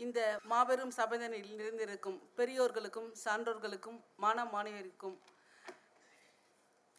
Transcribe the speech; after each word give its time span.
இந்த 0.00 0.20
மாபெரும் 0.44 0.92
சபைதனில் 0.98 1.56
நிறைந்திருக்கும் 1.56 2.18
பெரியோர்களுக்கும் 2.36 3.08
சான்றோர்களுக்கும் 3.24 3.98
மாணவ 4.16 4.50
மாணவியருக்கும் 4.54 5.16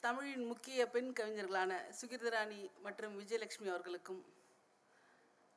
தமிழின் 0.04 0.46
முக்கிய 0.46 0.86
பெண் 0.90 1.10
கவிஞர்களான 1.20 1.72
சுகிர்தராணி 2.00 2.60
மற்றும் 2.82 3.16
விஜயலட்சுமி 3.18 3.68
அவர்களுக்கும் 3.70 4.22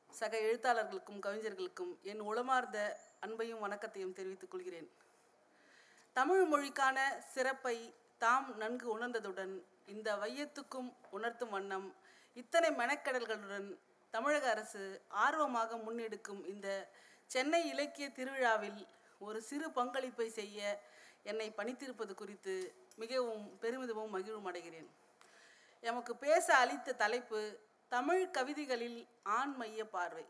சக 0.09 0.33
எழுத்தாளர்களுக்கும் 0.39 1.19
கவிஞர்களுக்கும் 1.19 1.93
என் 2.03 2.21
உளமார்ந்த 2.21 2.79
அன்பையும் 3.21 3.63
வணக்கத்தையும் 3.65 4.13
தெரிவித்துக் 4.13 4.51
கொள்கிறேன். 4.51 4.89
தமிழ் 6.15 6.43
மொழிக்கான 6.45 6.97
சிறப்பை 7.33 7.77
தாம் 8.17 8.49
நன்கு 8.57 8.87
உணர்ந்ததுடன் 8.97 9.55
இந்த 9.85 10.09
வையத்துக்கும் 10.17 10.91
உணர்த்தும் 11.09 11.49
வண்ணம் 11.49 11.87
இத்தனை 12.37 12.69
மெனக்கடல்களுடன் 12.81 13.67
தமிழக 14.13 14.45
அரசு 14.49 14.83
ஆர்வமாக 15.25 15.77
முன்னெடுக்கும் 15.77 16.43
இந்த 16.45 16.67
சென்னை 17.25 17.67
இலக்கிய 17.67 18.09
திருவிழாவில் 18.09 18.87
ஒரு 19.19 19.41
சிறு 19.41 19.71
பங்களிப்பை 19.71 20.29
செய்ய 20.29 20.81
என்னை 21.23 21.53
பணித்திருப்பது 21.57 22.13
குறித்து 22.13 22.73
மிகவும் 22.95 23.57
பெருமிதமும் 23.61 24.09
மகிழ்வும் 24.09 24.53
அடைகிறேன். 24.53 24.87
எமக்கு 25.81 26.15
பேச 26.15 26.55
அளித்த 26.55 26.93
தலைப்பு 26.93 27.59
தமிழ் 27.87 28.29
கவிதைகளில் 28.29 29.07
ஆண் 29.23 29.53
மைய 29.55 29.87
பார்வை. 29.87 30.25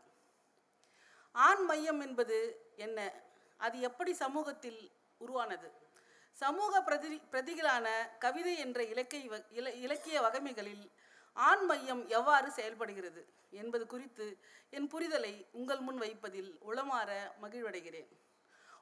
ஆண் 1.32 1.64
மையம் 1.64 2.00
என்பது 2.00 2.66
என்ன? 2.76 3.12
அது 3.56 3.80
எப்படி 3.80 4.14
சமூகத்தில் 4.14 4.90
உருவானது? 5.18 5.70
சமூக 6.32 6.82
பிரதி 6.82 7.22
பிரதிகளான 7.32 7.88
கவிதை 8.18 8.58
என்ற 8.58 8.84
இலக்கிய 8.84 9.30
வ- 9.30 9.44
இல 9.50 9.72
இலக்கிய 9.72 10.22
வகைமைகளில் 10.22 10.90
ஆண் 11.36 11.64
மையம் 11.64 12.08
எவ்வாறு 12.08 12.50
செயல்படுகிறது 12.50 13.22
என்பது 13.50 13.86
குறித்து 13.86 14.26
என் 14.70 14.88
புரிதலை 14.92 15.46
உங்கள் 15.52 15.78
முன் 15.78 15.96
வைப்பதில் 15.96 16.58
உளமாற 16.68 17.10
மகிழ்வடைகிறேன். 17.42 18.08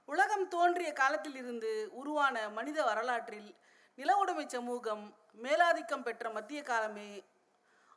உலகம் 0.05 0.49
தோன்றிய 0.49 0.93
காலத்திலிருந்து 0.93 1.89
உருவான 1.91 2.49
மனித 2.49 2.83
வரலாற்றில் 2.83 3.55
நிலவுடைமை 3.99 4.47
சமூகம் 4.47 5.05
மேலாதிக்கம் 5.43 6.03
பெற்ற 6.03 6.31
மத்திய 6.31 6.63
காலமே 6.63 7.25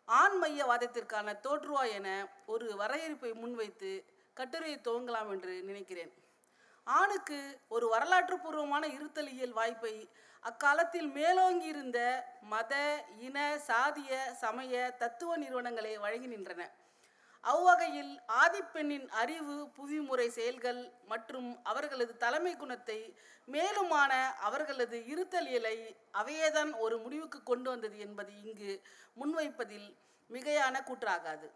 ஆண் 0.05 0.37
மையவாதத்திற்கான 0.43 1.33
தோற்றுவா 1.43 1.83
என 1.89 2.07
ஒரு 2.45 2.67
வரையறுப்பை 2.79 3.33
முன்வைத்து 3.33 3.91
கட்டுரையை 4.33 4.79
துவங்கலாம் 4.83 5.29
என்று 5.31 5.63
நினைக்கிறேன். 5.63 6.11
ஆணுக்கு 6.83 7.59
ஒரு 7.67 7.89
வரலாற்று 7.89 8.39
பூர்வமான 8.39 8.87
இருத்தலியல் 8.87 9.49
வாய்ப்பை 9.49 10.09
அக்காலத்தில் 10.49 11.07
மேலோங்கி 11.17 11.67
இருந்த 11.73 11.99
மத 12.51 12.73
இன 13.27 13.37
சாதிய 13.69 14.11
சமய 14.41 14.73
தத்துவ 15.01 15.31
நிறுவனங்களை 15.43 15.93
வழங்கி 16.03 16.29
நின்றன. 16.33 16.61
அவ்வகையில் 17.43 18.13
ஆதிப்பெண்ணின் 18.43 19.07
அறிவு 19.21 19.55
புவிமுறை 19.75 20.27
செயல்கள் 20.37 20.81
மற்றும் 21.11 21.49
அவர்களது 21.63 22.13
தலைமை 22.23 22.53
குணத்தை 22.55 22.99
மேலுமான 23.47 24.13
அவர்களது 24.47 24.97
இருத்தலியலை 25.13 25.77
அவையேதான் 26.21 26.71
ஒரு 26.85 26.95
முடிவுக்கு 26.97 27.39
கொண்டு 27.43 27.69
வந்தது 27.69 27.97
என்பது 28.05 28.33
இங்கு 28.43 28.71
முன்வைப்பதில் 29.19 29.89
மிகையான 30.29 30.75
கூற்றாகாது. 30.89 31.49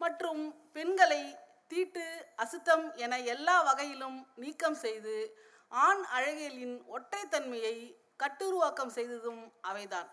மற்றும் 0.00 0.42
பெண்களை 0.76 1.22
தீட்டு 1.70 2.04
அசுத்தம் 2.36 2.86
என 3.04 3.18
எல்லா 3.34 3.56
வகையிலும் 3.62 4.18
நீக்கம் 4.36 4.78
செய்து 4.84 5.16
ஆண் 5.72 6.02
அழகியலின் 6.16 6.76
ஒற்றைத்தன்மையை 6.94 7.76
கட்டுருவாக்கம் 8.22 8.94
செய்ததும் 8.96 9.42
அவைதான். 9.70 10.08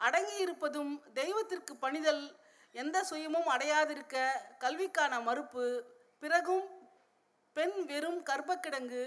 அடங்கியிருப்பதும் 0.00 0.92
தெய்வத்திற்கு 1.12 1.72
பணிதல் 1.76 2.22
எந்த 2.74 2.96
சுயமும் 3.10 3.48
அடையாதிருக்க 3.54 4.16
கல்விக்கான 4.58 5.14
மறுப்பு 5.22 5.64
பிறகும் 6.22 6.66
பெண் 7.56 7.78
வெறும் 7.86 8.20
கர்ப்பக்கிடங்கு 8.30 9.02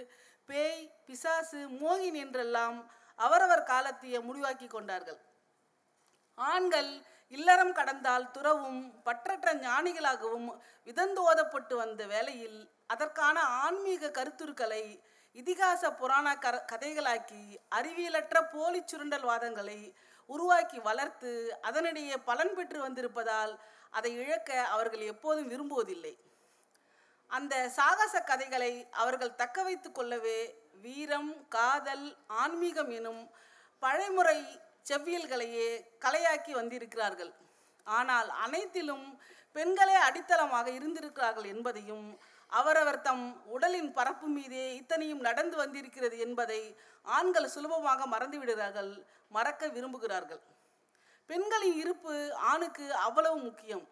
பேய் 0.46 0.82
பிசாசு 1.06 1.60
மோகின் 1.82 2.18
என்றெல்லாம் 2.24 2.78
அவரவர் 3.20 3.64
காலத்திய 3.64 4.16
முடிவாக்கி 4.20 4.68
கொண்டார்கள். 4.68 5.20
ஆண்கள் 6.38 6.92
இல்லறம் 7.34 7.74
கடந்தால் 7.74 8.32
துறவும் 8.32 8.82
பற்றற்ற 9.06 9.50
ஞானிகளாகவும் 9.66 10.50
விதந்தோதப்பட்டு 10.88 11.76
வந்த 11.76 12.02
வேளையில் 12.06 12.60
அதற்கான 12.88 13.38
ஆன்மீக 13.64 14.12
கருத்துருக்களை 14.18 14.84
இதிகாச 15.36 15.84
புராண 16.00 16.28
கர 16.38 16.56
கதைகளாக்கி 16.72 17.44
அறிவியலற்ற 17.78 18.38
போலி 18.52 18.82
சுருண்டல் 18.86 19.26
வாதங்களை 19.30 19.80
உருவாக்கி 20.30 20.80
வளர்த்து 20.80 21.32
அதனிடையே 21.68 22.18
பலன் 22.26 22.54
பெற்று 22.56 22.80
வந்திருப்பதால் 22.86 23.54
அதை 23.98 24.12
இழக்க 24.24 24.50
அவர்கள் 24.76 25.04
எப்போதும் 25.14 25.50
விரும்புவதில்லை. 25.54 26.14
அந்த 27.32 27.54
சாகச 27.78 28.16
கதைகளை 28.24 28.72
அவர்கள் 29.04 29.38
தக்க 29.42 29.64
வைத்து 29.64 29.90
கொள்ளவே 29.92 30.40
வீரம் 30.84 31.32
காதல் 31.56 32.06
ஆன்மீகம் 32.44 32.92
எனும் 33.00 33.24
பழைமுறை 33.84 34.40
செவ்வியல்களையே 34.90 35.68
கலையாக்கி 36.06 36.52
வந்திருக்கிறார்கள். 36.52 37.34
ஆனால் 37.88 38.30
அனைத்திலும் 38.46 39.08
பெண்களே 39.56 39.98
அடித்தளமாக 40.08 40.68
இருந்திருக்கிறார்கள் 40.80 41.50
என்பதையும் 41.54 42.08
அவரவர் 42.52 43.00
தம் 43.02 43.26
உடலின் 43.56 43.92
பரப்பு 43.94 44.28
மீதே 44.28 44.66
இத்தனையும் 44.80 45.26
நடந்து 45.28 45.56
வந்திருக்கிறது 45.58 46.18
என்பதை 46.18 46.62
ஆண்கள் 47.08 47.54
சுலபமாக 47.56 48.06
மறந்துவிடுகிறார்கள் 48.14 48.92
மறக்க 49.32 49.68
விரும்புகிறார்கள். 49.68 50.42
பெண்களின் 51.30 51.78
இருப்பு 51.84 52.14
ஆணுக்கு 52.52 52.86
அவ்வளவு 53.08 53.38
முக்கியம். 53.48 53.86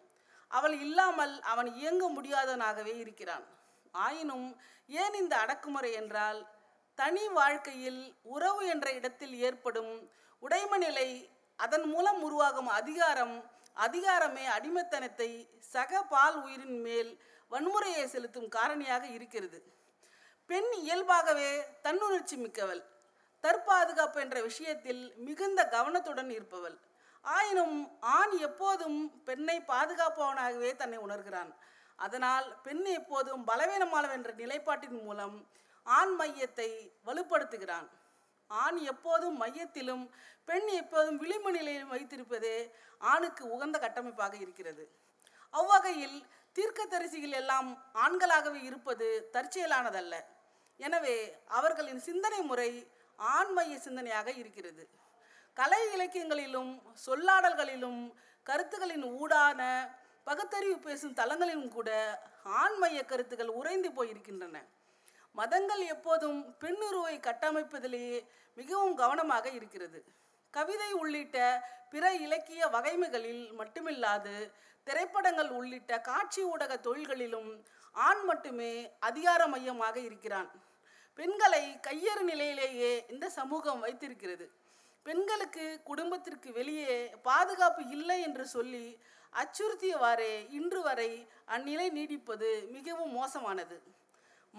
அவள் 0.50 0.74
இல்லாமல் 0.86 1.34
அவன் 1.52 1.68
இயங்க 1.80 2.04
முடியாதவனாகவே 2.16 2.94
இருக்கிறான். 3.02 3.46
ஆயினும் 3.94 4.48
ஏன் 5.02 5.14
இந்த 5.14 5.34
அடக்குமுறை 5.44 5.92
என்றால் 5.92 6.40
தனி 6.98 7.24
வாழ்க்கையில் 7.38 8.02
உறவு 8.34 8.62
என்ற 8.66 8.86
இடத்தில் 8.92 9.34
ஏற்படும் 9.48 9.92
உடைமை 10.42 10.78
நிலை 10.78 11.08
அதன் 11.58 11.86
மூலம் 11.92 12.20
உருவாகும் 12.22 12.70
அதிகாரம் 12.80 13.34
அதிகாரமே 13.76 14.44
அடிமைத்தனத்தை 14.56 15.28
சக 15.74 16.00
பால் 16.12 16.38
உயிரின் 16.44 16.80
மேல் 16.80 17.12
வன்முறையை 17.52 18.04
செலுத்தும் 18.04 18.48
காரணியாக 18.56 19.04
இருக்கிறது. 19.16 19.58
பெண் 20.46 20.70
இயல்பாகவே 20.72 21.50
தன்னுணர்ச்சி 21.84 22.36
மிக்கவள். 22.36 22.82
தற்பாதுகாப்பு 23.42 24.18
என்ற 24.24 24.42
விஷயத்தில் 24.42 25.02
மிகுந்த 25.16 25.60
கவனத்துடன் 25.68 26.30
இருப்பவள். 26.30 26.76
ஆயினும் 27.22 27.76
ஆண் 28.00 28.34
எப்போதும் 28.38 29.22
பெண்ணை 29.24 29.56
பாதுகாப்பவனாகவே 29.68 30.70
தன்னை 30.76 30.98
உணர்கிறான். 30.98 31.50
அதனால் 31.96 32.46
பெண் 32.62 32.84
எப்போதும் 32.84 33.42
பலவீனமானவன் 33.46 34.18
என்ற 34.18 34.32
நிலைப்பாட்டின் 34.32 35.02
மூலம் 35.02 35.36
ஆண் 35.82 36.14
மையத்தை 36.20 36.68
வலுப்படுத்துகிறான். 37.06 37.88
ஆண் 38.46 38.78
எப்போதும் 38.92 39.36
மையத்திலும் 39.42 40.04
பெண் 40.44 40.66
எப்போதும் 40.66 41.16
விளிம்பு 41.16 41.50
நிலையிலும் 41.50 41.92
வைத்திருப்பதே 41.92 42.56
ஆணுக்கு 42.98 43.44
உகந்த 43.50 43.78
கட்டமைப்பாக 43.78 44.36
இருக்கிறது. 44.36 44.84
அவ்வகையில் 45.50 46.18
தீர்க்கதரிசிகள் 46.56 47.36
எல்லாம் 47.40 47.68
ஆண்களாகவே 48.04 48.60
இருப்பது 48.68 49.06
தற்செயலானதல்ல. 49.36 50.14
எனவே 50.80 51.16
அவர்களின் 51.58 52.00
சிந்தனை 52.08 52.40
முறை 52.50 52.70
ஆண்மைய 53.18 53.74
சிந்தனையாக 53.86 54.28
இருக்கிறது. 54.42 54.84
கலை 55.56 55.82
இலக்கியங்களிலும் 55.94 56.70
சொல்லாடல்களிலும் 57.06 58.00
கருத்துகளின் 58.46 59.06
ஊடான 59.20 59.60
பகுத்தறிவு 60.28 60.78
பேசும் 60.78 61.18
தளங்களிலும் 61.20 61.68
கூட 61.68 61.90
ஆண்மைய 62.62 63.00
கருத்துக்கள் 63.10 63.56
உறைந்து 63.60 63.90
போயிருக்கின்றன. 63.96 64.56
மதங்கள் 65.38 65.82
எப்போதும் 65.94 66.40
பெண்ணுருவை 66.62 67.14
கட்டமைப்பதிலேயே 67.28 68.18
மிகவும் 68.56 68.96
கவனமாக 69.02 69.46
இருக்கிறது. 69.58 70.00
கவிதை 70.54 70.90
உள்ளிட்ட 71.02 71.36
பிற 71.92 72.04
இலக்கிய 72.24 72.62
வகைமைகளில் 72.74 73.44
மட்டுமில்லாது 73.60 74.34
திரைப்படங்கள் 74.86 75.50
உள்ளிட்ட 75.58 75.92
காட்சி 76.10 76.42
ஊடக 76.52 76.72
தொழில்களிலும் 76.86 77.50
ஆண் 78.06 78.22
மட்டுமே 78.30 78.72
அதிகார 79.08 79.40
மையமாக 79.54 79.96
இருக்கிறான். 80.08 80.50
பெண்களை 81.18 81.64
கையறு 81.86 82.22
நிலையிலேயே 82.30 82.92
இந்த 83.12 83.26
சமூகம் 83.38 83.80
வைத்திருக்கிறது. 83.84 84.46
பெண்களுக்கு 85.06 85.64
குடும்பத்திற்கு 85.90 86.48
வெளியே 86.58 86.96
பாதுகாப்பு 87.28 87.82
இல்லை 87.96 88.18
என்று 88.28 88.44
சொல்லி 88.56 88.84
அச்சுறுத்தியவாறே 89.32 90.34
இன்று 90.58 90.80
வரை 90.86 91.10
அந்நிலை 91.54 91.88
நீடிப்பது 91.98 92.50
மிகவும் 92.76 93.12
மோசமானது. 93.18 93.76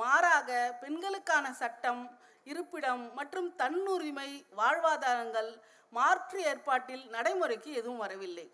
மாறாக 0.02 0.50
பெண்களுக்கான 0.84 1.46
சட்டம் 1.62 2.04
இருப்பிடம் 2.52 3.04
மற்றும் 3.20 3.50
தன்னுரிமை 3.62 4.30
வாழ்வாதாரங்கள் 4.60 5.52
மாற்று 5.94 6.40
ஏற்பாட்டில் 6.52 7.06
நடைமுறைக்கு 7.16 7.72
எதுவும் 7.80 8.04
வரவில்லை. 8.06 8.48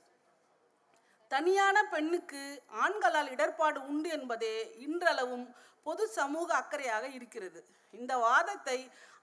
தனியான 1.31 1.77
பெண்ணுக்கு 1.93 2.41
ஆண்களால் 2.85 3.31
இடர்பாடு 3.33 3.79
உண்டு 3.91 4.09
என்பதே 4.09 4.55
இன்றளவும் 4.85 5.45
பொது 5.83 6.03
சமூக 6.17 6.49
அக்கறையாக 6.61 7.05
இருக்கிறது. 7.17 7.59
இந்த 7.93 8.13
வாதத்தை 8.17 8.79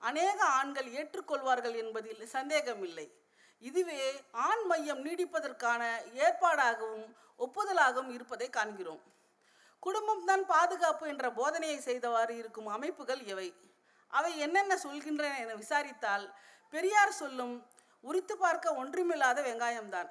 அநேக 0.08 0.38
ஆண்கள் 0.60 0.88
ஏற்றுக்கொள்வார்கள் 0.98 1.76
என்பதில் 1.82 2.22
சந்தேகமில்லை. 2.36 3.06
இதுவே 3.62 4.02
ஆண் 4.46 4.64
மையம் 4.70 5.02
நீடிப்பதற்கான 5.06 5.82
ஏற்பாடாகவும் 6.24 7.06
ஒப்புதலாகவும் 7.44 8.10
இருப்பதை 8.16 8.48
காண்கிறோம். 8.50 9.02
குடும்பம்தான் 9.82 10.44
பாதுகாப்பு 10.54 11.04
என்ற 11.08 11.26
போதனையை 11.30 11.78
செய்தவாறு 11.88 12.34
இருக்கும் 12.36 12.68
அமைப்புகள் 12.76 13.22
எவை? 13.32 13.48
அவை 14.12 14.32
என்னென்ன 14.38 14.74
சொல்கின்றன 14.84 15.34
என 15.44 15.54
விசாரித்தால் 15.54 16.24
பெரியார் 16.72 17.18
சொல்லும் 17.22 17.54
உரித்து 18.04 18.34
பார்க்க 18.36 18.80
ஒன்றுமில்லாத 18.82 19.38
வெங்காயம்தான். 19.48 20.10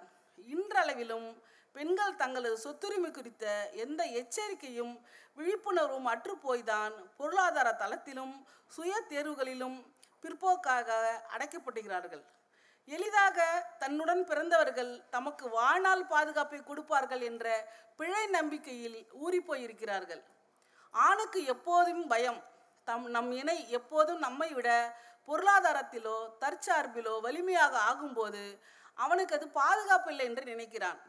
இன்றளவிலும் 0.54 1.28
பெண்கள் 1.76 2.20
தங்களது 2.22 2.58
சொத்துரிமை 2.66 3.10
குறித்த 3.12 3.46
எந்த 3.84 4.02
எச்சரிக்கையும் 4.20 4.94
விழிப்புணர்வும் 5.38 6.08
அற்றுப்போய்தான் 6.14 6.96
பொருளாதார 7.18 7.70
தளத்திலும் 7.82 8.36
சுய 8.76 8.94
தேர்வுகளிலும் 9.10 9.78
பிற்போக்காக 10.24 10.90
அடைக்கப்படுகிறார்கள் 11.34 12.24
எளிதாக 12.88 13.38
தன்னுடன் 13.80 14.24
பிறந்தவர்கள் 14.30 14.92
தமக்கு 15.10 15.46
வாழ்நாள் 15.50 16.04
பாதுகாப்பை 16.06 16.60
கொடுப்பார்கள் 16.62 17.24
என்ற 17.30 17.46
பிழை 18.00 18.24
நம்பிக்கையில் 18.28 18.98
ஊறிப்போயிருக்கிறார்கள். 19.24 20.22
ஆணுக்கு 20.94 21.40
எப்போதும் 21.54 22.04
பயம் 22.08 22.40
தம் 22.88 23.08
நம் 23.16 23.32
இணை 23.32 23.58
எப்போதும் 23.70 24.22
நம்மை 24.26 24.50
விட 24.54 24.70
பொருளாதாரத்திலோ 25.28 26.18
தற்சார்பிலோ 26.44 27.14
வலிமையாக 27.26 27.74
ஆகும்போது 27.90 28.44
அவனுக்கு 28.98 29.36
அது 29.38 29.48
பாதுகாப்பில்லை 29.62 30.26
என்று 30.30 30.44
நினைக்கிறான். 30.54 31.00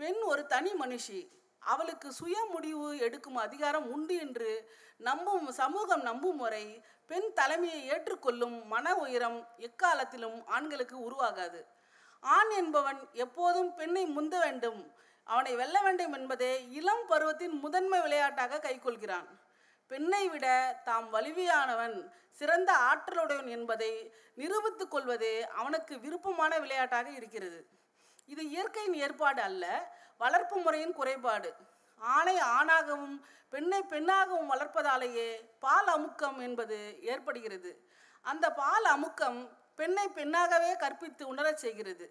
பெண் 0.00 0.20
ஒரு 0.22 0.46
தனி 0.46 0.70
மனுஷி. 0.72 1.20
அவளுக்கு 1.58 2.12
சுய 2.12 2.36
முடிவு 2.50 2.98
எடுக்கும் 2.98 3.36
அதிகாரம் 3.36 3.86
உண்டு 3.92 4.14
என்று 4.16 4.50
நம்பும் 4.96 5.52
சமூகம் 5.52 6.02
நம்பும் 6.02 6.36
முறை 6.36 6.82
பெண் 7.06 7.32
தலைமையை 7.32 7.80
ஏற்றுக்கொள்ளும் 7.88 8.56
மன 8.64 8.94
உயரம் 8.96 9.48
எக்காலத்திலும் 9.58 10.46
ஆண்களுக்கு 10.46 10.96
உருவாகாது. 11.08 11.60
ஆண் 12.20 12.50
என்பவன் 12.50 13.00
எப்போதும் 13.12 13.74
பெண்ணை 13.74 14.04
முந்த 14.06 14.38
வேண்டும். 14.38 14.80
அவனை 15.24 15.54
வெல்ல 15.54 15.82
வேண்டும் 15.82 16.12
என்பதே 16.12 16.52
இளம் 16.70 17.04
பருவத்தின் 17.08 17.58
முதன்மை 17.58 18.00
விளையாட்டாக 18.00 18.60
கைக்கொள்கிறான். 18.62 19.28
பெண்ணை 19.86 20.28
விட 20.28 20.46
தாம் 20.84 21.08
வலிமையானவன் 21.14 22.10
சிறந்த 22.30 22.72
ஆற்றலுடையவன் 22.90 23.48
என்பதை 23.48 23.92
நிரூபித்துக் 24.34 24.90
கொள்வதே 24.90 25.34
அவனுக்கு 25.48 26.00
விருப்பமான 26.00 26.58
விளையாட்டாக 26.58 27.10
இருக்கிறது. 27.10 27.60
இது 28.32 28.42
இயற்கையின் 28.54 28.96
ஏற்பாடு 29.04 29.40
அல்ல 29.48 29.64
வளர்ப்பு 30.22 30.56
முறையின் 30.64 30.96
குறைபாடு. 30.98 31.50
ஆணை 32.00 32.34
ஆணாகவும் 32.56 33.16
பெண்ணை 33.52 33.80
பெண்ணாகவும் 33.92 34.50
வளர்ப்பதாலேயே 34.52 35.28
பால் 35.64 35.88
அமுக்கம் 35.94 36.38
என்பது 36.46 36.78
ஏற்படுகிறது. 37.12 37.70
அந்த 38.26 38.46
பால் 38.60 38.86
அமுக்கம் 38.94 39.40
பெண்ணை 39.78 40.06
பெண்ணாகவே 40.18 40.70
கற்பித்து 40.82 41.24
உணரச் 41.32 41.62
செய்கிறது. 41.64 42.06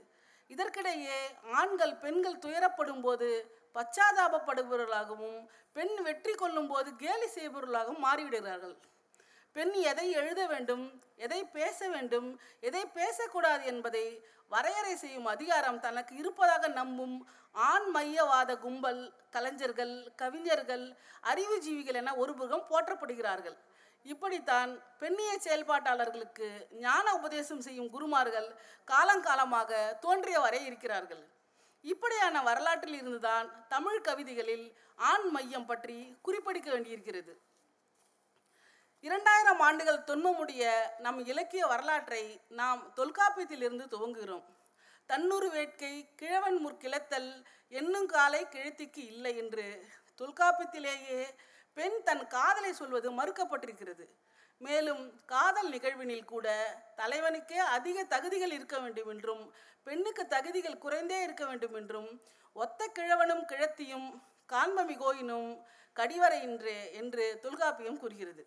இதற்கிடையே 0.54 1.20
ஆண்கள் 1.60 1.96
பெண்கள் 2.04 2.44
துயரப்படும் 2.46 3.02
போது 3.06 3.30
பச்சாதாபப்படுபவர்களாகவும் 3.76 5.40
பெண் 5.78 5.96
வெற்றி 6.08 6.34
கொள்ளும் 6.34 6.70
போது 6.72 6.90
கேலி 7.04 7.28
செய்பவர்களாகவும் 7.36 8.04
மாறிவிடுகிறார்கள். 8.06 8.76
பெண் 9.60 9.74
எதை 9.92 10.06
எழுத 10.20 10.42
வேண்டும் 10.52 10.84
எதை 11.26 11.40
பேச 11.56 11.88
வேண்டும் 11.94 12.28
எதை 12.68 12.84
பேசக்கூடாது 12.98 13.64
என்பதை 13.72 14.04
வரையறை 14.52 14.94
செய்யும் 15.02 15.28
அதிகாரம் 15.34 15.80
தனக்கு 15.86 16.14
இருப்பதாக 16.22 16.68
நம்பும் 16.78 17.16
ஆண் 17.70 17.88
மையவாத 17.96 18.52
கும்பல் 18.66 19.02
கலைஞர்கள் 19.36 19.94
கவிஞர்கள் 20.22 20.86
அறிவுஜீவிகள் 21.32 22.00
என 22.02 22.14
ஒருபுறம் 22.22 22.64
போற்றப்படுகிறார்கள். 22.70 23.58
இப்படித்தான் 24.06 24.72
பெண்ணிய 25.02 25.34
செயல்பாட்டாளர்களுக்கு 25.48 26.48
ஞான 26.86 27.06
உபதேசம் 27.20 27.66
செய்யும் 27.68 27.92
குருமார்கள் 27.96 28.50
காலங்காலமாக 28.94 29.82
தோன்றியவரை 30.06 30.64
இருக்கிறார்கள். 30.70 31.24
இப்படியான 31.94 32.46
வரலாற்றில் 32.50 33.00
இருந்துதான் 33.02 33.50
தமிழ் 33.76 34.02
கவிதைகளில் 34.10 34.66
ஆண் 35.12 35.30
மையம் 35.36 35.70
பற்றி 35.74 36.00
குறிப்பிடிக்க 36.22 36.70
வேண்டியிருக்கிறது. 36.72 37.34
இரண்டாயிரம் 39.02 39.60
ஆண்டுகள் 39.60 40.06
தொன்மமுடைய 40.08 40.64
நம் 40.98 41.20
இலக்கிய 41.26 41.66
வரலாற்றை 41.66 42.24
நாம் 42.50 42.82
தொல்காப்பியத்திலிருந்து 42.96 43.86
துவங்குகிறோம். 43.94 44.48
தன்னூறு 45.06 45.50
வேட்கை 45.50 45.92
கிழவன் 46.16 46.58
முற்கிழத்தல் 46.66 47.30
என்னும் 47.70 48.06
காலை 48.06 48.42
கிழத்திக்கு 48.46 49.04
இல்லை 49.14 49.38
என்று 49.38 49.66
தொல்காப்பியத்திலேயே 50.22 51.22
பெண் 51.74 51.98
தன் 52.04 52.28
காதலை 52.28 52.74
சொல்வது 52.74 53.12
மறுக்கப்பட்டிருக்கிறது. 53.12 54.06
மேலும் 54.58 55.04
காதல் 55.26 55.70
நிகழ்வினில் 55.70 56.30
கூட 56.34 56.48
தலைவனுக்கே 56.98 57.60
அதிக 57.78 58.04
தகுதிகள் 58.04 58.52
இருக்க 58.52 58.78
வேண்டும் 58.80 59.08
என்றும் 59.08 59.44
பெண்ணுக்கு 59.84 60.28
தகுதிகள் 60.28 60.78
குறைந்தே 60.78 61.24
இருக்க 61.24 61.46
வேண்டும் 61.46 61.74
என்றும் 61.74 62.22
ஒத்த 62.54 62.92
கிழவனும் 63.00 63.44
கிழத்தியும் 63.52 64.08
காண்பமிகோயினும் 64.50 65.50
கடிவரையின்றே 65.96 66.80
என்று 66.92 67.40
தொல்காப்பியம் 67.42 68.00
கூறுகிறது. 68.00 68.44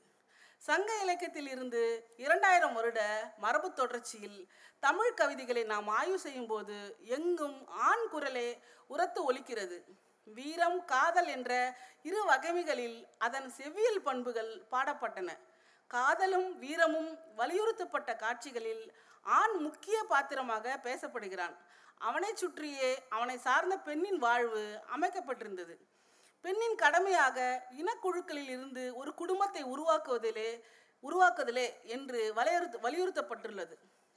சங்க 0.67 0.89
இலக்கியத்தில் 1.03 1.49
இருந்து 1.53 1.81
இரண்டாயிரம் 2.25 2.75
வருட 2.79 3.01
மரபு 3.45 3.69
தொடர்ச்சியில் 3.73 4.37
தமிழ் 4.79 5.17
கவிதைகளை 5.21 5.63
நாம் 5.65 5.89
ஆய்வு 5.99 6.19
செய்யும் 6.19 6.47
போது 6.47 6.77
எங்கும் 7.17 7.57
ஆண் 7.89 8.05
குரலே 8.09 8.49
உரத்து 8.87 9.21
ஒலிக்கிறது. 9.29 9.79
வீரம் 10.37 10.79
காதல் 10.85 11.27
என்ற 11.27 11.53
இரு 12.09 12.21
வகைமைகளில் 12.31 12.99
அதன் 13.19 13.49
செவ்வியல் 13.59 14.03
பண்புகள் 14.09 14.53
பாடப்பட்டன. 14.71 15.31
காதலும் 15.87 16.49
வீரமும் 16.59 17.11
வலியுறுத்தப்பட்ட 17.41 18.11
காட்சிகளில் 18.17 18.85
ஆண் 19.27 19.57
முக்கிய 19.67 19.99
பாத்திரமாக 20.13 20.77
பேசப்படுகிறான். 20.85 21.57
அவனை 22.09 22.31
சுற்றியே 22.35 22.93
அவனை 23.09 23.37
சார்ந்த 23.39 23.75
பெண்ணின் 23.89 24.19
வாழ்வு 24.19 24.63
அமைக்கப்பட்டிருந்தது. 24.97 25.75
பெண்ணின் 26.45 26.75
கடமையாக 26.75 27.39
இனக்குழுக்களில் 27.81 28.51
இருந்து 28.55 28.85
ஒரு 29.01 29.11
குடும்பத்தை 29.15 29.63
உருவாக்குவதிலே 29.65 30.51
உருவாக்குதலே 31.05 31.67
என்று 31.95 32.21
வலியுறுத்த 32.35 32.79
வலியுறுத்தப்பட்டுள்ளது. 32.83 33.75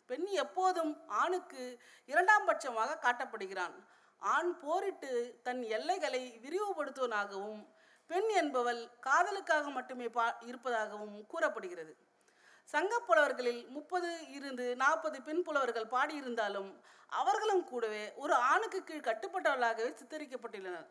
பெண் 0.10 0.26
எப்போதும் 0.44 0.92
ஆணுக்கு 1.22 1.64
இரண்டாம் 2.12 2.48
பட்சமாக 2.48 2.98
காட்டப்படுகிறான். 3.06 3.76
ஆண் 4.22 4.52
போரிட்டு 4.60 5.12
தன் 5.44 5.62
எல்லைகளை 5.78 6.24
விரிவுபடுத்துவனாகவும் 6.44 7.64
பெண் 8.10 8.30
என்பவள் 8.42 8.82
காதலுக்காக 9.08 9.70
மட்டுமே 9.70 10.08
பா 10.18 10.26
இருப்பதாகவும் 10.50 11.16
கூறப்படுகிறது. 11.28 11.94
சங்க 12.74 12.94
புலவர்களில் 13.08 13.62
முப்பது 13.68 14.12
இருந்து 14.38 14.66
நாற்பது 14.76 15.18
பெண் 15.22 15.44
புலவர்கள் 15.44 15.92
பாடியிருந்தாலும் 15.96 16.72
அவர்களும் 17.22 17.64
கூடவே 17.64 18.04
ஒரு 18.24 18.34
ஆணுக்கு 18.52 18.80
கீழ் 18.84 19.08
கட்டுப்பட்டவர்களாகவே 19.10 19.92
சித்தரிக்கப்பட்டுள்ளனர். 20.00 20.88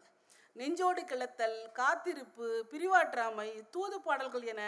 நெஞ்சோடு 0.59 1.03
கிளத்தல் 1.05 1.73
காத்திருப்பு 1.73 2.67
பிரிவாற்றாமை 2.71 3.49
தூது 3.71 3.97
பாடல்கள் 4.01 4.43
என 4.43 4.63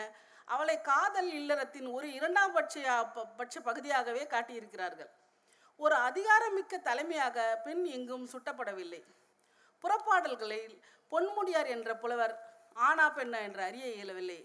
அவளை 0.44 0.80
காதல் 0.80 1.30
இல்லறத்தின் 1.32 1.92
ஒரு 1.92 2.12
இரண்டாம் 2.12 2.54
பட்ச 2.56 2.74
பட்ச 3.38 3.60
பகுதியாகவே 3.62 4.22
காட்டியிருக்கிறார்கள். 4.24 5.10
ஒரு 5.76 5.96
அதிகாரமிக்க 6.08 6.80
தலைமையாக 6.82 7.60
பெண் 7.64 7.84
எங்கும் 7.84 8.28
சுட்டப்படவில்லை. 8.28 9.00
புறப்பாடல்களில் 9.84 10.76
பொன்முடியார் 11.10 11.66
என்ற 11.66 11.96
புலவர் 11.96 12.34
ஆனா 12.74 13.06
பெண்ணா 13.14 13.40
என்று 13.42 13.62
அறிய 13.62 13.86
இயலவில்லை. 13.86 14.40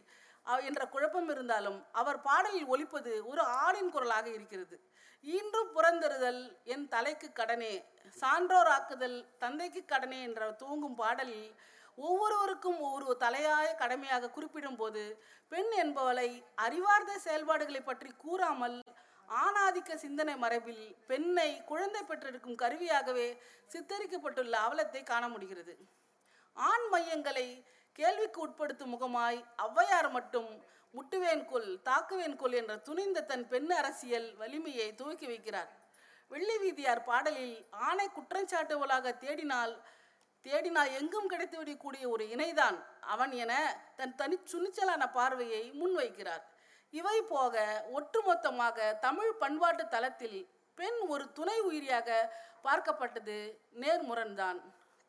என்ற 0.67 0.85
குழப்பம் 0.93 1.29
இருந்தாலும் 1.29 1.79
அவர் 1.91 2.19
பாடலில் 2.21 2.69
ஒலிப்பது 2.73 3.11
ஒரு 3.25 3.41
ஆணின் 3.41 3.91
குரலாக 3.91 4.27
இருக்கிறது. 4.29 4.77
இன்றும் 5.23 5.73
புறந்தெறுதல் 5.75 6.41
என் 6.73 6.87
தலைக்கு 6.87 7.27
கடனே 7.33 7.73
சான்றோர் 8.17 8.71
ஆக்குதல் 8.77 9.17
தந்தைக்கு 9.37 9.81
கடனே 9.85 10.19
என்ற 10.21 10.51
தூங்கும் 10.61 10.95
பாடலில் 10.95 11.47
ஒவ்வொருவருக்கும் 11.95 12.79
ஒவ்வொரு 12.79 13.15
தலையாய 13.19 13.67
கடமையாக 13.75 14.29
குறிப்பிடும் 14.29 14.75
போது 14.75 15.03
பெண் 15.47 15.71
என்பவளை 15.83 16.29
அறிவார்ந்த 16.65 17.17
செயல்பாடுகளை 17.17 17.81
பற்றி 17.81 18.11
கூறாமல் 18.23 18.77
ஆணாதிக்க 19.29 19.95
சிந்தனை 19.95 20.35
மரபில் 20.37 20.85
பெண்ணை 21.07 21.49
குழந்தை 21.63 22.01
பெற்றிருக்கும் 22.03 22.61
கருவியாகவே 22.63 23.27
சித்தரிக்கப்பட்டுள்ள 23.73 24.55
அவலத்தை 24.67 25.03
காண 25.03 25.23
முடிகிறது. 25.27 25.75
ஆண் 26.57 26.87
மையங்களை 26.93 27.47
கேள்விக்கு 27.99 28.39
உட்படுத்தும் 28.45 28.93
முகமாய் 28.95 29.39
ஔவையார் 29.65 30.09
மட்டும் 30.17 30.49
முட்டுவேன் 30.97 31.43
கொல் 31.51 31.69
தாக்குவேன் 31.89 32.35
கொல் 32.41 32.55
என்ற 32.61 32.73
துணிந்த 32.87 33.19
தன் 33.31 33.45
பெண் 33.51 33.71
அரசியல் 33.79 34.27
வலிமையை 34.41 34.87
துவக்கி 34.99 35.27
வைக்கிறார். 35.31 35.69
வெள்ளி 36.31 36.55
வீதியார் 36.63 37.03
பாடலில் 37.09 37.55
ஆணை 37.87 38.07
குற்றஞ்சாட்டுவலாக 38.17 39.13
தேடினால் 39.23 39.73
தேடினால் 40.45 40.91
எங்கும் 40.99 41.29
கிடைத்துவிடக்கூடிய 41.31 42.03
ஒரு 42.13 42.23
இணைதான். 42.35 42.77
அவன் 43.13 43.33
என 43.43 43.53
தன் 43.99 44.15
தனி 44.15 44.37
சுனிச்சலான 44.51 45.03
பார்வையை 45.17 45.63
முன்வைக்கிறார். 45.81 46.43
இவை 46.99 47.17
போக 47.33 47.55
ஒட்டுமொத்தமாக 47.99 48.99
தமிழ் 48.99 49.33
பண்பாட்டு 49.41 49.83
தளத்தில் 49.87 50.39
பெண் 50.77 50.99
ஒரு 51.13 51.25
துணை 51.37 51.57
உயிரியாக 51.69 52.09
பார்க்கப்பட்டது 52.65 53.37
நேர்முரண்தான். 53.81 54.59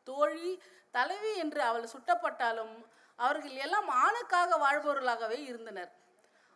தோழி 0.07 0.49
தலைவி 0.91 1.31
என்று 1.37 1.61
அவள் 1.61 1.91
சுட்டப்பட்டாலும் 1.93 2.75
அவர்கள் 3.19 3.55
எல்லாம் 3.65 3.89
ஆணுக்காக 4.03 4.57
வாழ்பவர்களாகவே 4.63 5.39
இருந்தனர். 5.49 5.91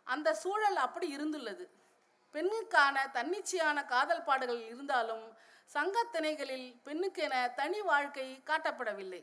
அந்த 0.06 0.28
சூழல் 0.34 0.78
அப்படி 0.86 1.06
இருந்துள்ளது. 1.16 1.64
பெண்ணுக்கான 2.34 2.96
தன்னிச்சையான 3.12 3.78
காதல் 3.84 4.24
பாடுகள் 4.24 4.62
இருந்தாலும் 4.66 5.24
சங்கத்திணைகளில் 5.74 6.68
பெண்ணுக்கென 6.86 7.34
தனி 7.54 7.80
வாழ்க்கை 7.80 8.28
காட்டப்படவில்லை. 8.50 9.22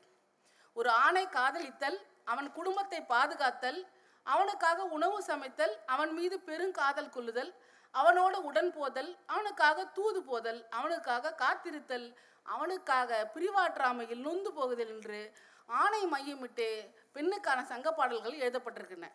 ஒரு 0.73 0.89
ஆணை 1.05 1.25
காதலித்தல் 1.37 1.97
அவன் 2.23 2.49
குடும்பத்தை 2.51 2.99
பாதுகாத்தல் 3.13 3.79
அவனுக்காக 4.25 4.83
உணவு 4.97 5.17
சமைத்தல் 5.23 5.73
அவன் 5.85 6.13
மீது 6.13 6.35
பெருங்காதல் 6.45 7.13
கொள்ளுதல் 7.15 7.51
அவனோடு 7.93 8.37
உடன் 8.43 8.71
போதல் 8.77 9.11
அவனுக்காக 9.25 9.85
தூது 9.97 10.21
போதல் 10.23 10.61
அவனுக்காக 10.69 11.35
காத்திருத்தல் 11.43 12.07
அவனுக்காக 12.45 13.31
பிரிவாற்றாமையில் 13.33 14.25
நொந்து 14.27 14.53
போகுதல் 14.53 14.87
என்று 14.87 15.19
ஆணை 15.65 16.01
மையமிட்டு 16.05 16.67
பெண்ணுக்கான 17.13 17.59
சங்க 17.63 17.91
பாடல்கள் 17.91 18.41
எழுதப்பட்டிருக்கின்றன. 18.45 19.09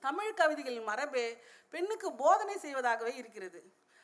தமிழ் 0.00 0.34
கவிதைகளின் 0.34 0.88
மரபே 0.90 1.26
பெண்ணுக்கு 1.70 2.12
போதனை 2.12 2.56
செய்வதாகவே 2.56 3.14
இருக்கிறது. 3.14 3.60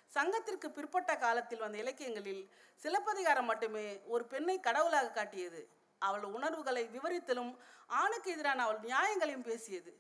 சங்கத்திற்கு 0.07 0.71
பிற்பட்ட 0.71 1.17
காலத்தில் 1.17 1.59
வந்த 1.59 1.79
இலக்கியங்களில் 1.79 2.43
சிலப்பதிகாரம் 2.75 3.45
மட்டுமே 3.45 3.87
ஒரு 4.07 4.25
பெண்ணை 4.25 4.61
கடவுளாக 4.61 5.09
காட்டியது. 5.11 5.63
அவள் 5.99 6.23
உணர்வுகளை 6.37 6.85
விவரித்தலும் 6.97 7.53
ஆணுக்கு 7.87 8.31
எதிரான 8.33 8.63
அவள் 8.63 8.79
நியாயங்களையும் 8.79 9.49
பேசியது. 9.51 9.93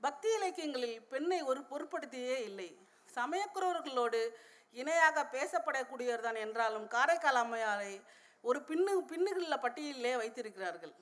பக்தி 0.00 0.28
இலக்கியங்களில் 0.34 1.02
பெண்ணை 1.02 1.42
ஒரு 1.42 1.60
பொருட்படுத்தியே 1.60 2.36
இல்லை. 2.42 2.68
சமயக்குறவர்களோடு 3.14 4.20
இணையாக 4.80 5.26
பேசப்படக்கூடியவர்தான் 5.34 6.38
என்றாலும் 6.44 6.86
காரைக்கால் 6.94 7.40
அம்மையாரை 7.42 7.94
ஒரு 8.48 8.58
பின்னு 8.68 8.92
பின்னுகளில் 9.10 9.62
பட்டியலிலே 9.64 10.12
வைத்திருக்கிறார்கள். 10.22 10.94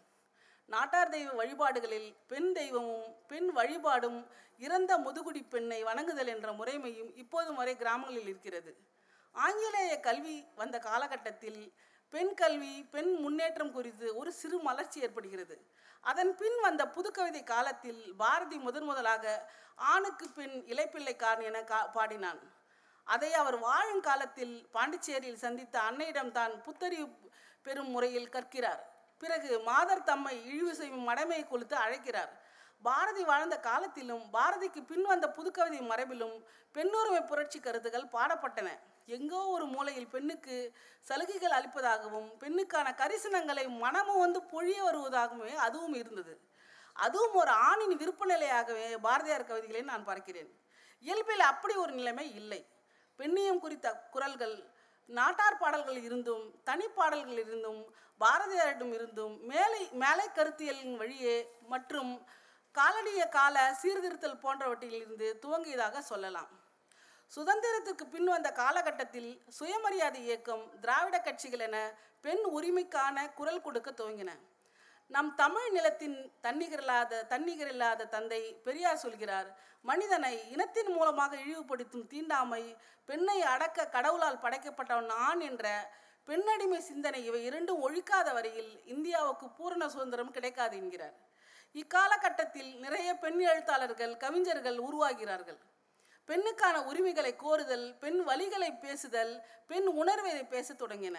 நாட்டார் 0.72 1.12
தெய்வ 1.14 1.30
வழிபாடுகளில் 1.40 2.08
பெண் 2.30 2.50
தெய்வமும் 2.58 3.06
பெண் 3.30 3.48
வழிபாடும் 3.58 4.20
இறந்த 4.66 4.92
முதுகுடி 5.06 5.42
பெண்ணை 5.54 5.80
வணங்குதல் 5.88 6.30
என்ற 6.34 6.48
முறைமையும் 6.58 7.10
இப்போதும் 7.22 7.58
வரை 7.60 7.74
கிராமங்களில் 7.76 8.28
இருக்கிறது. 8.32 8.72
ஆங்கிலேய 9.34 9.92
கல்வி 10.06 10.36
வந்த 10.60 10.76
காலகட்டத்தில் 10.88 11.60
பெண் 12.14 12.32
கல்வி 12.40 12.74
பெண் 12.94 13.12
முன்னேற்றம் 13.24 13.74
குறித்து 13.76 14.06
ஒரு 14.20 14.30
சிறு 14.40 14.58
மலர்ச்சி 14.68 14.98
ஏற்படுகிறது. 15.06 15.56
அதன் 16.10 16.32
பின் 16.40 16.58
வந்த 16.66 16.82
புதுக்கவிதை 16.94 17.42
காலத்தில் 17.52 18.02
பாரதி 18.22 18.56
முதன் 18.66 18.88
முதலாக 18.90 19.34
ஆணுக்கு 19.92 20.26
பெண் 20.38 20.56
இலைப்பிள்ளைக்காரன் 20.72 21.48
என 21.50 21.62
கா 21.70 21.78
பாடினான். 21.96 22.42
அதை 23.06 23.30
அவர் 23.40 23.58
வாழும் 23.58 24.04
காலத்தில் 24.08 24.54
பாண்டிச்சேரியில் 24.74 25.42
சந்தித்த 25.44 25.76
அன்னையிடம் 25.88 26.32
தான் 26.38 26.52
புத்தறிவு 26.66 27.06
பெறும் 27.62 27.90
முறையில் 27.94 28.32
கற்கிறார். 28.34 28.82
பிறகு 29.22 29.50
மாதர் 29.68 30.08
தம்மை 30.10 30.36
இழிவு 30.50 30.72
செய்யும் 30.74 31.08
மடமையை 31.08 31.44
கொளுத்து 31.48 31.76
அழைக்கிறார். 31.84 32.32
பாரதி 32.82 33.24
வாழ்ந்த 33.24 33.56
காலத்திலும் 33.66 34.22
பாரதிக்கு 34.36 34.80
பின் 34.90 35.06
வந்த 35.10 35.26
புதுக்கவிதை 35.36 35.80
மரபிலும் 35.90 36.36
பெண்ணுரிமை 36.76 37.20
புரட்சி 37.26 37.58
கருத்துகள் 37.60 38.06
பாடப்பட்டன. 38.14 38.68
எங்கோ 39.16 39.40
ஒரு 39.56 39.66
மூலையில் 39.74 40.10
பெண்ணுக்கு 40.14 40.56
சலுகைகள் 41.08 41.54
அளிப்பதாகவும் 41.58 42.28
பெண்ணுக்கான 42.42 42.88
கரிசனங்களை 43.02 43.64
மனமும் 43.84 44.22
வந்து 44.24 44.40
பொழிய 44.52 44.78
வருவதாகவே 44.88 45.54
அதுவும் 45.66 45.96
இருந்தது. 46.00 46.34
அதுவும் 47.06 47.36
ஒரு 47.42 47.52
ஆணின் 47.68 47.96
விருப்ப 48.02 48.24
நிலையாகவே 48.32 48.88
பாரதியார் 49.06 49.48
கவிதைகளை 49.50 49.82
நான் 49.92 50.08
பார்க்கிறேன். 50.10 50.50
இயல்பில் 51.04 51.50
அப்படி 51.52 51.74
ஒரு 51.84 51.92
நிலைமை 51.92 52.26
இல்லை. 52.40 52.60
பெண்ணியம் 53.22 53.62
குறித்த 53.64 53.88
குரல்கள் 54.14 54.56
நாட்டார் 55.08 55.58
பாடல்கள் 55.62 55.98
இருந்தும் 56.08 56.44
தனிப்பாடல்கள் 56.68 57.40
இருந்தும் 57.44 57.80
பாரதியாரிடம் 58.20 58.92
இருந்தும் 58.98 59.34
மேலை 59.50 59.82
மேலை 60.02 60.26
கருத்தியலின் 60.34 60.96
வழியே 61.00 61.36
மற்றும் 61.72 62.12
காலடிய 62.74 63.22
கால 63.36 63.56
சீர்திருத்தல் 63.82 64.42
போன்றவற்றிலிருந்து 64.44 65.26
துவங்கியதாக 65.44 65.98
சொல்லலாம். 66.10 66.50
சுதந்திரத்துக்கு 67.32 68.04
பின் 68.14 68.30
வந்த 68.34 68.48
காலகட்டத்தில் 68.52 69.30
சுயமரியாதை 69.58 70.20
இயக்கம் 70.26 70.64
திராவிட 70.80 71.16
கட்சிகள் 71.18 71.64
என 71.66 71.76
பெண் 72.24 72.42
உரிமைக்கான 72.58 73.26
குரல் 73.38 73.64
கொடுக்க 73.66 73.90
துவங்கின. 73.90 74.30
நம் 75.10 75.34
தமிழ் 75.34 75.70
நிலத்தின் 75.70 76.32
தன்னிகரில்லாத 76.42 77.22
தன்னிகரில்லாத 77.28 78.08
தந்தை 78.08 78.40
பெரியார் 78.64 78.96
சொல்கிறார் 78.96 79.48
மனிதனை 79.80 80.50
இனத்தின் 80.50 80.92
மூலமாக 80.92 81.36
இழிவுபடுத்தும் 81.36 82.06
தீண்டாமை 82.06 82.76
பெண்ணை 83.04 83.42
அடக்க 83.42 83.88
கடவுளால் 83.88 84.42
படைக்கப்பட்டவன் 84.42 85.08
ஆண் 85.08 85.40
என்ற 85.40 85.66
பெண்ணடிமை 86.24 86.80
சிந்தனை 86.80 87.24
இவை 87.24 87.44
இரண்டும் 87.44 87.82
ஒழிக்காத 87.88 88.32
வரையில் 88.32 88.72
இந்தியாவுக்கு 88.84 89.48
பூரண 89.48 89.88
சுதந்திரம் 89.88 90.30
கிடைக்காது 90.30 90.76
என்கிறார். 90.76 91.14
இக்காலகட்டத்தில் 91.74 92.78
நிறைய 92.78 93.14
பெண் 93.14 93.38
எழுத்தாளர்கள் 93.38 94.16
கவிஞர்கள் 94.16 94.78
உருவாகிறார்கள். 94.78 95.60
பெண்ணுக்கான 96.28 96.84
உரிமைகளை 96.84 97.36
கோருதல் 97.36 97.86
பெண் 97.98 98.20
வழிகளை 98.28 98.78
பேசுதல் 98.80 99.42
பெண் 99.66 99.86
உணர்வை 99.86 100.44
பேசத் 100.44 100.82
தொடங்கின. 100.82 101.18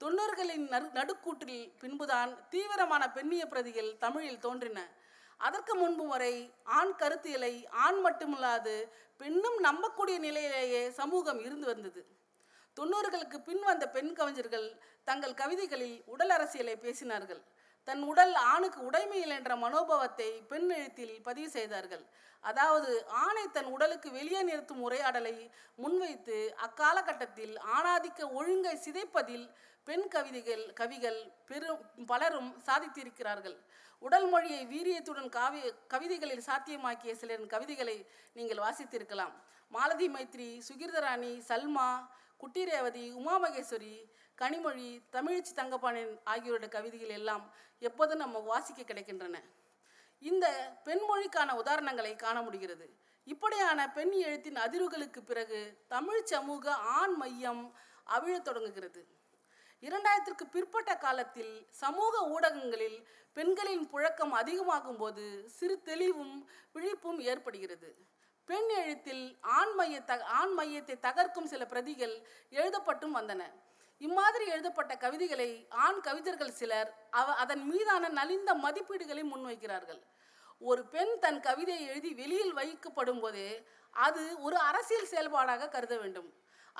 தொண்ணூறுகளின் 0.00 0.66
நடு 0.72 0.88
நடுக்கூற்றில் 0.98 1.64
பின்புதான் 1.80 2.32
தீவிரமான 2.52 3.04
பெண்ணிய 3.16 3.42
பிரதிகள் 3.52 3.90
தமிழில் 4.04 4.42
தோன்றின. 4.44 4.78
அதற்கு 5.46 5.72
முன்பு 5.74 6.04
வரை 6.12 6.34
ஆண் 6.78 6.94
கருத்தியலை 7.00 7.54
ஆண் 7.84 7.98
மட்டுமில்லாது 8.04 8.76
பெண்ணும் 9.20 9.58
நம்பக்கூடிய 9.68 10.16
நிலையிலேயே 10.26 10.82
சமூகம் 11.00 11.40
இருந்து 11.46 11.66
வந்தது. 11.72 12.00
தொண்ணூறுகளுக்கு 12.76 13.38
பின் 13.48 13.62
வந்த 13.68 13.84
பெண் 13.96 14.12
கவிஞர்கள் 14.18 14.68
தங்கள் 15.08 15.38
கவிதைகளில் 15.40 15.98
உடல் 16.12 16.32
அரசியலை 16.36 16.74
பேசினார்கள். 16.84 17.42
தன் 17.88 18.02
உடல் 18.02 18.34
ஆணுக்கு 18.52 18.80
உடைமையில் 18.88 19.34
என்ற 19.36 19.52
மனோபாவத்தை 19.56 20.30
பெண் 20.50 20.68
எழுத்தில் 20.76 21.14
பதிவு 21.22 21.48
செய்தார்கள். 21.56 22.04
அதாவது 22.44 22.90
ஆணை 23.24 23.44
தன் 23.56 23.70
உடலுக்கு 23.74 24.08
வெளியே 24.18 24.42
நிறுத்தும் 24.42 24.82
உரையாடலை 24.86 25.36
முன்வைத்து 25.82 26.36
அக்காலகட்டத்தில் 26.66 27.54
ஆணாதிக்க 27.76 28.30
ஒழுங்கை 28.38 28.74
சிதைப்பதில் 28.84 29.46
பெண் 29.84 30.08
கவிதைகள் 30.08 30.72
கவிகள் 30.72 31.32
பெரும் 31.46 32.04
பலரும் 32.06 32.62
சாதித்திருக்கிறார்கள். 32.66 33.56
உடல் 33.98 34.28
மொழியை 34.28 34.66
வீரியத்துடன் 34.66 35.28
காவி 35.28 35.60
கவிதைகளில் 35.88 36.42
சாத்தியமாக்கிய 36.46 37.12
சிலரின் 37.12 37.46
கவிதைகளை 37.46 38.06
நீங்கள் 38.32 38.58
வாசித்திருக்கலாம். 38.58 39.32
மாலதி 39.68 40.08
மைத்ரி 40.08 40.62
சுகிர்தராணி 40.68 41.42
சல்மா 41.48 42.08
குட்டிரேவதி 42.40 43.12
உமாமகேஸ்வரி 43.12 43.12
உமா 43.12 43.42
மகேஸ்வரி 43.42 44.04
கனிமொழி 44.38 45.02
தமிழ்ச்சி 45.10 45.54
தங்கப்பாண்டியன் 45.54 46.20
ஆகியோருடைய 46.24 46.74
கவிதைகள் 46.74 47.08
எல்லாம் 47.08 47.50
எப்போதும் 47.78 48.18
நம்ம 48.18 48.38
வாசிக்க 48.38 48.82
கிடைக்கின்றன. 48.82 49.36
இந்த 50.18 50.72
பெண்மொழிக்கான 50.84 51.54
உதாரணங்களை 51.64 52.16
காண 52.16 52.42
முடிகிறது. 52.42 52.96
இப்படியான 53.24 53.90
பெண் 53.90 54.10
எழுத்தின் 54.10 54.56
அதிர்வுகளுக்கு 54.56 55.20
பிறகு 55.20 55.84
தமிழ் 55.88 56.22
சமூக 56.22 56.74
ஆண் 56.74 57.12
மையம் 57.12 57.74
அவிழத் 58.04 58.44
தொடங்குகிறது. 58.44 59.06
இரண்டாயிரத்திற்கு 59.86 60.44
பிற்பட்ட 60.50 60.92
காலத்தில் 60.96 61.52
சமூக 61.82 62.22
ஊடகங்களில் 62.34 62.98
பெண்களின் 63.36 63.84
புழக்கம் 63.92 64.34
அதிகமாகும் 64.40 64.96
போது 64.96 65.24
சிறு 65.48 65.76
தெளிவும் 65.82 66.34
விழிப்பும் 66.74 67.20
ஏற்படுகிறது. 67.30 67.90
பெண் 68.48 68.70
எழுத்தில் 68.80 69.24
ஆண் 69.58 69.74
மைய 69.74 70.00
த 70.00 70.12
ஆண் 70.40 70.54
மையத்தை 70.58 70.96
தகர்க்கும் 71.06 71.50
சில 71.52 71.62
பிரதிகள் 71.66 72.14
எழுதப்பட்டும் 72.50 73.16
வந்தன. 73.18 73.42
இம்மாதிரி 73.98 74.44
எழுதப்பட்ட 74.46 74.92
கவிதைகளை 74.96 75.66
ஆண் 75.84 76.00
கவிஞர்கள் 76.00 76.56
சிலர் 76.60 76.90
அவ 77.10 77.34
அதன் 77.34 77.64
மீதான 77.70 78.08
நலிந்த 78.08 78.50
மதிப்பீடுகளை 78.54 79.24
முன்வைக்கிறார்கள். 79.32 80.02
ஒரு 80.58 80.82
பெண் 80.94 81.14
தன் 81.18 81.40
கவிதையை 81.40 81.84
எழுதி 81.86 82.14
வெளியில் 82.14 82.54
வைக்கப்படும் 82.54 83.20
போதே 83.20 83.48
அது 83.90 84.22
ஒரு 84.40 84.56
அரசியல் 84.58 85.10
செயல்பாடாக 85.12 85.68
கருத 85.68 85.94
வேண்டும். 85.98 86.30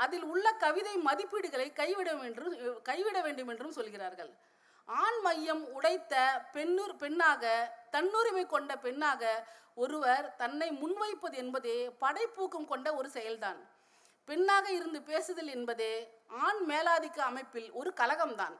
அதில் 0.04 0.26
உள்ள 0.32 0.46
கவிதை 0.64 0.94
மதிப்பீடுகளை 1.06 1.68
கைவிட 1.80 2.10
வேண்டும் 2.20 2.82
கைவிட 2.88 3.18
வேண்டும் 3.26 3.50
என்றும் 3.52 3.76
சொல்கிறார்கள். 3.78 4.30
ஆண் 4.88 5.18
மையம் 5.24 5.64
உடைத்த 5.76 6.14
பெண்ணூர் 6.52 6.94
பெண்ணாக 7.02 7.44
தன்னுரிமை 7.94 8.44
கொண்ட 8.46 8.72
பெண்ணாக 8.84 9.22
ஒருவர் 9.82 10.28
தன்னை 10.42 10.68
முன்வைப்பது 10.82 11.36
என்பதே 11.42 11.78
படைப்பூக்கம் 12.04 12.70
கொண்ட 12.72 12.88
ஒரு 13.00 13.08
செயல்தான். 13.16 13.60
பெண்ணாக 14.28 14.66
இருந்து 14.78 15.00
பேசுதல் 15.10 15.50
என்பதே 15.56 15.92
ஆண் 16.46 16.62
மேலாதிக்க 16.70 17.18
அமைப்பில் 17.30 17.68
ஒரு 17.80 17.92
கலகம்தான். 18.00 18.56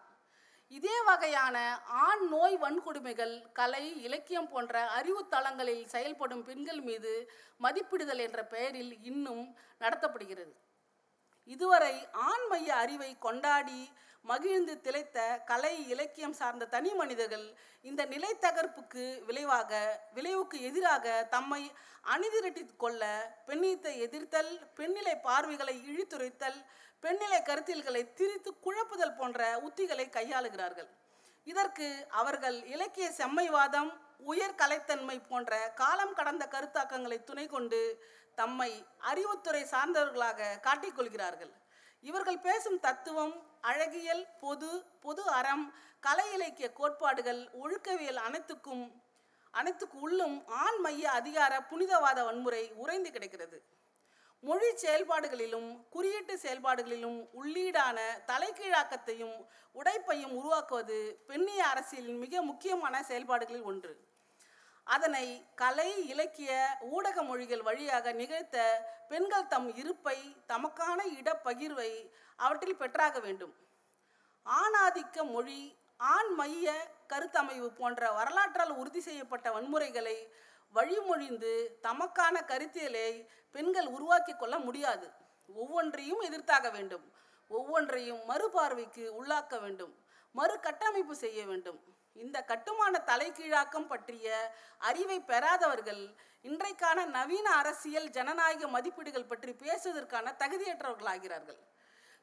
இதே 0.77 0.97
வகையான 1.09 1.57
ஆண் 2.05 2.25
நோய் 2.29 2.57
வன்கொடுமைகள் 2.65 3.35
கலை 3.59 3.85
இலக்கியம் 4.07 4.49
போன்ற 4.53 4.81
அறிவு 4.99 5.21
தளங்களில் 5.35 5.85
செயல்படும் 5.95 6.47
பெண்கள் 6.49 6.81
மீது 6.89 7.13
மதிப்பிடுதல் 7.65 8.23
என்ற 8.27 8.41
பெயரில் 8.55 8.93
இன்னும் 9.11 9.45
நடத்தப்படுகிறது. 9.81 10.53
இதுவரை 11.55 11.95
ஆண் 12.29 12.47
மைய 12.51 12.69
அறிவை 12.75 13.11
கொண்டாடி 13.19 13.81
மகிழ்ந்து 14.25 14.75
திளைத்த 14.81 15.19
கலை 15.51 15.75
இலக்கியம் 15.93 16.35
சார்ந்த 16.39 16.69
தனி 16.75 16.91
மனிதர்கள் 16.95 17.47
இந்த 17.85 18.03
நிலை 18.05 18.33
தகர்ப்புக்கு 18.45 19.05
விளைவாக 19.29 19.71
விளைவுக்கு 20.17 20.59
எதிராக 20.71 21.07
தம்மை 21.35 21.63
அணிதிரட்டி 22.15 22.63
கொள்ள 22.77 23.03
பெண்ணியத்தை 23.49 23.93
எதிர்த்தல் 24.07 24.53
பெண்ணிலை 24.79 25.15
பார்வைகளை 25.27 25.77
இழித்துரைத்தல் 25.91 26.59
பெண்ணிலை 27.05 27.41
கருத்தியல்களை 27.49 28.03
திரித்து 28.19 28.51
குழப்புதல் 28.67 29.17
போன்ற 29.19 29.41
உத்திகளை 29.67 30.07
கையாளுகிறார்கள். 30.17 30.91
இதற்கு 31.47 31.89
அவர்கள் 32.21 32.59
இலக்கிய 32.75 33.09
செம்மைவாதம் 33.21 33.91
உயர் 34.21 34.55
கலைத்தன்மை 34.55 35.27
போன்ற 35.29 35.73
காலம் 35.75 36.15
கடந்த 36.15 36.45
கருத்தாக்கங்களை 36.47 37.25
துணை 37.25 37.47
கொண்டு 37.47 37.81
தம்மை 38.35 38.71
அறிவுத்துறை 39.11 39.63
சார்ந்தவர்களாக 39.75 40.59
காட்டிக்கொள்கிறார்கள் 40.63 41.53
இவர்கள் 42.01 42.41
பேசும் 42.41 42.81
தத்துவம் 42.81 43.35
அழகியல் 43.61 44.25
பொது 44.41 44.71
பொது 45.01 45.23
அறம் 45.31 45.75
கலை 46.01 46.33
இலக்கிய 46.33 46.73
கோட்பாடுகள் 46.73 47.41
ஒழுக்கவியல் 47.63 48.21
அனைத்துக்கும் 48.27 48.85
அனைத்துக்கு 49.51 49.99
உள்ளும் 49.99 50.47
ஆண் 50.47 50.79
மைய 50.79 51.11
அதிகார 51.11 51.61
புனிதவாத 51.71 52.25
வன்முறை 52.25 52.73
உறைந்து 52.73 53.11
கிடக்கிறது. 53.11 53.59
மொழி 54.41 54.69
செயல்பாடுகளிலும் 54.75 55.87
குறியீட்டு 55.91 56.35
செயல்பாடுகளிலும் 56.43 57.29
உள்ளீடான 57.41 57.99
தலைகீழாக்கத்தையும் 58.27 59.37
உடைப்பையும் 59.75 60.35
உருவாக்குவது 60.41 60.99
பெண்ணிய 61.27 61.67
அரசியலின் 61.67 62.19
மிக 62.19 62.43
முக்கியமான 62.43 63.03
செயல்பாடுகளில் 63.03 63.63
ஒன்று. 63.63 63.95
அதனை 64.95 65.27
கலை 65.55 65.91
இலக்கிய 66.09 66.53
ஊடக 66.81 67.23
மொழிகள் 67.23 67.63
வழியாக 67.63 68.13
நிகழ்த்த 68.13 68.57
பெண்கள் 69.09 69.51
தம் 69.53 69.69
இருப்பை 69.77 70.19
தமக்கான 70.49 70.99
இடப்பகிர்வை 71.21 71.91
அவற்றில் 72.37 72.81
பெற்றாக 72.83 73.19
வேண்டும். 73.27 73.55
ஆணாதிக்க 74.47 75.25
மொழி 75.33 75.61
ஆண் 75.97 76.33
மைய 76.35 76.67
கருத்தமைவு 77.09 77.69
போன்ற 77.81 78.11
வரலாற்றால் 78.13 78.73
உறுதி 78.81 79.01
செய்யப்பட்ட 79.01 79.47
வன்முறைகளை 79.51 80.17
வழிமொழிந்து 80.75 81.53
தமக்கான 81.83 82.37
கருத்தியலை 82.47 83.09
பெண்கள் 83.55 83.87
உருவாக்கி 83.87 84.35
கொள்ள 84.37 84.57
முடியாது. 84.59 85.07
ஒவ்வொன்றையும் 85.55 86.23
எதிர்த்தாக 86.23 86.67
வேண்டும். 86.73 87.07
ஒவ்வொன்றையும் 87.51 88.23
மறுபார்வைக்கு 88.29 89.05
உள்ளாக்க 89.21 89.55
வேண்டும். 89.61 89.95
மறு 90.35 90.57
கட்டமைப்பு 90.61 91.15
செய்ய 91.25 91.41
வேண்டும். 91.47 91.79
இந்த 92.25 92.39
கட்டுமான 92.51 92.95
தலைகீழாக்கம் 93.11 93.89
பற்றிய 93.93 94.27
அறிவை 94.89 95.19
பெறாதவர்கள் 95.31 96.03
இன்றைக்கான 96.49 96.99
நவீன 97.17 97.47
அரசியல் 97.61 98.09
ஜனநாயக 98.17 98.69
மதிப்பீடுகள் 98.77 99.31
பற்றி 99.31 99.53
பேசுவதற்கான 99.63 100.35
தகுதியற்றவர்களாகிறார்கள். 100.43 101.61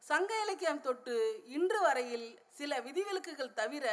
சங்க 0.03 0.31
இலக்கியம் 0.43 0.81
தொட்டு 0.85 1.15
இன்று 1.57 1.79
வரையில் 1.85 2.27
சில 2.59 2.79
விதிவிலக்குகள் 2.87 3.57
தவிர 3.59 3.85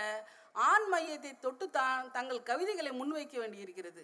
ஆண் 0.71 0.87
மையத்தை 0.93 1.33
தொட்டு 1.45 1.67
தான் 1.79 2.11
தங்கள் 2.17 2.47
கவிதைகளை 2.51 2.93
முன்வைக்க 3.01 3.37
வேண்டியிருக்கிறது. 3.43 4.03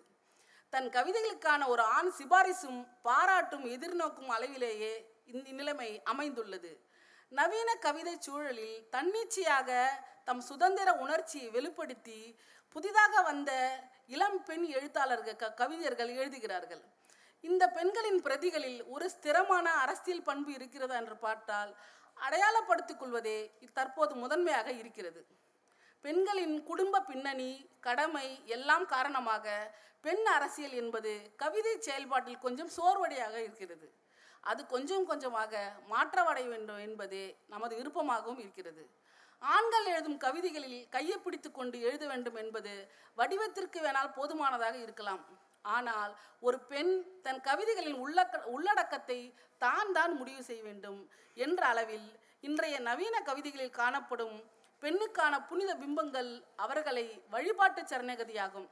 தன் 0.73 0.89
கவிதைகளுக்கான 0.97 1.69
ஒரு 1.73 1.83
ஆண் 1.97 2.11
சிபாரிசும் 2.19 2.81
பாராட்டும் 3.07 3.67
எதிர்நோக்கும் 3.75 4.33
அளவிலேயே 4.37 4.93
இந்த 5.33 5.49
நிலைமை 5.59 5.91
அமைந்துள்ளது. 6.13 6.73
நவீன 7.33 7.71
கவிதை 7.87 8.15
சூழலில் 8.27 8.77
தன்னிச்சையாக 8.95 9.71
தம் 10.29 10.41
சுதந்திர 10.41 10.93
உணர்ச்சியை 10.93 11.49
வெளிப்படுத்தி 11.49 12.39
புதிதாக 12.69 13.23
வந்த 13.23 13.81
இளம் 14.07 14.45
பெண் 14.45 14.63
எழுத்தாளர்கள் 14.63 15.37
க- 15.37 15.53
கவிஞர்கள் 15.53 16.17
எழுதுகிறார்கள். 16.17 16.83
இந்த 17.41 17.69
பெண்களின் 17.69 18.23
பிரதிகளில் 18.23 18.89
ஒரு 18.89 19.11
ஸ்திரமான 19.11 19.63
அரசியல் 19.63 20.23
பண்பு 20.23 20.53
இருக்கிறதா 20.53 20.97
என்று 20.97 21.17
பார்த்தால் 21.17 21.77
அடையாளப்படுத்திக் 22.15 22.99
கொள்வதே 22.99 23.51
தற்போது 23.73 24.15
முதன்மையாக 24.15 24.73
இருக்கிறது. 24.73 25.27
பெண்களின் 26.01 26.63
குடும்ப 26.63 27.01
பின்னணி 27.01 27.69
கடமை 27.81 28.43
எல்லாம் 28.45 28.87
காரணமாக 28.87 29.75
பெண் 30.01 30.27
அரசியல் 30.27 30.73
என்பது 30.73 31.31
கவிதை 31.37 31.81
செயல்பாட்டில் 31.81 32.39
கொஞ்சம் 32.39 32.71
சோர்வடையாக 32.77 33.35
இருக்கிறது. 33.35 33.93
அது 34.41 34.67
கொஞ்சம் 34.67 35.07
கொஞ்சமாக 35.07 35.73
மாற்றமடைய 35.91 36.49
வேண்டும் 36.49 36.79
என்பதே 36.79 37.37
நமது 37.49 37.77
விருப்பமாகவும் 37.77 38.39
இருக்கிறது. 38.39 38.98
ஆண்கள் 39.43 39.89
எழுதும் 39.93 40.19
கவிதைகளில் 40.25 40.81
கையை 40.95 41.17
பிடித்து 41.25 41.49
கொண்டு 41.51 41.77
எழுத 41.89 42.05
வேண்டும் 42.13 42.39
என்பது 42.43 42.73
வடிவத்திற்கு 43.19 43.79
வேணால் 43.85 44.15
போதுமானதாக 44.17 44.77
இருக்கலாம். 44.85 45.23
ஆனால் 45.77 46.13
ஒரு 46.47 46.59
பெண் 46.71 46.93
தன் 47.25 47.41
கவிதைகளின் 47.49 47.99
உள்ளக்க 48.05 48.43
உள்ளடக்கத்தை 48.55 49.21
தான் 49.65 49.91
தான் 49.99 50.13
முடிவு 50.21 50.43
செய்ய 50.49 50.63
வேண்டும் 50.69 51.01
என்ற 51.37 51.63
அளவில் 51.73 52.09
இன்றைய 52.49 52.77
நவீன 52.89 53.17
கவிதைகளில் 53.29 53.79
காணப்படும் 53.81 54.37
பெண்ணுக்கான 54.83 55.35
புனித 55.49 55.71
பிம்பங்கள் 55.83 56.31
அவர்களை 56.65 57.07
வழிபாட்டு 57.35 57.83
சரணகதியாகும். 57.91 58.69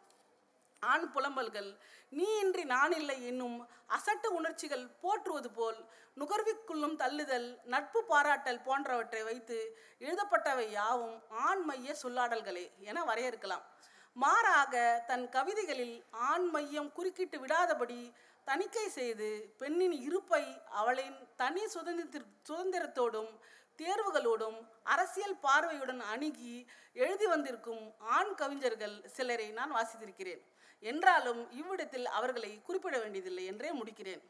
ஆண் 0.82 1.06
புலம்பல்கள் 1.12 1.78
நீ 2.08 2.26
இன்றி 2.38 2.64
நான் 2.64 2.92
இல்லை 2.92 3.26
என்னும் 3.26 3.68
அசட்டு 3.88 4.26
உணர்ச்சிகள் 4.26 4.86
போற்றுவது 5.00 5.50
போல் 5.50 5.78
நுகர்விக்குள்ளும் 6.16 6.96
தள்ளுதல் 6.96 7.58
நட்பு 7.64 8.04
பாராட்டல் 8.04 8.62
போன்றவற்றை 8.62 9.22
வைத்து 9.22 9.58
எழுதப்பட்டவை 10.00 10.68
யாவும் 10.70 11.22
ஆண் 11.28 11.64
மைய 11.64 11.96
சொல்லாடல்களே 12.02 12.64
என 12.78 13.04
வரையறுக்கலாம். 13.04 13.64
மாறாக 14.12 15.04
தன் 15.06 15.28
கவிதைகளில் 15.28 16.04
ஆண் 16.10 16.46
மையம் 16.46 16.92
குறுக்கிட்டு 16.92 17.38
விடாதபடி 17.38 18.12
தணிக்கை 18.44 18.88
செய்து 18.88 19.54
பெண்ணின் 19.58 19.96
இருப்பை 20.02 20.44
அவளின் 20.70 21.18
தனி 21.36 21.68
சுதந்திர 21.68 22.24
சுதந்திரத்தோடும் 22.48 23.32
தேர்வுகளோடும் 23.78 24.58
அரசியல் 24.82 25.36
பார்வையுடன் 25.36 26.00
அணுகி 26.00 26.66
எழுதி 26.92 27.26
வந்திருக்கும் 27.26 27.94
ஆண் 27.98 28.34
கவிஞர்கள் 28.34 28.94
சிலரை 29.06 29.48
நான் 29.50 29.74
வாசித்திருக்கிறேன். 29.74 30.42
என்றாலும் 30.82 31.40
இவ்விடத்தில் 31.50 32.06
அவர்களை 32.18 32.62
குறிப்பிட 32.62 32.98
வேண்டியதில்லை 32.98 33.44
என்றே 33.44 33.70
முடிக்கிறேன். 33.72 34.22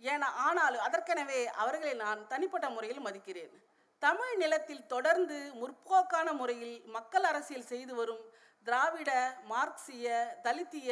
ஏன 0.00 0.28
ஆனாலும் 0.46 0.80
அதற்கெனவே 0.80 1.40
அவர்களை 1.46 1.94
நான் 1.94 2.26
தனிப்பட்ட 2.26 2.66
முறையில் 2.70 3.04
மதிக்கிறேன். 3.06 3.54
தமிழ் 4.02 4.34
நிலத்தில் 4.36 4.86
தொடர்ந்து 4.86 5.36
முற்போக்கான 5.60 6.32
முறையில் 6.32 6.74
மக்கள் 6.86 7.22
அரசியல் 7.22 7.70
செய்து 7.72 7.94
வரும் 7.94 8.24
திராவிட 8.66 9.10
மார்க்சிய 9.44 10.06
தலித்திய 10.42 10.90